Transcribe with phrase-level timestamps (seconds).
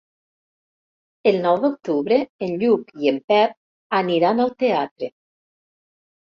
[1.31, 2.17] El nou d'octubre
[2.47, 3.55] en Lluc i en Pep
[3.99, 5.13] aniran al teatre.